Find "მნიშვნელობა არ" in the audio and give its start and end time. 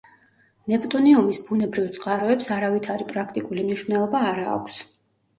3.67-4.41